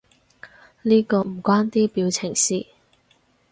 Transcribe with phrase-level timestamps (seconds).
[0.81, 2.65] 呢個唔關啲表情事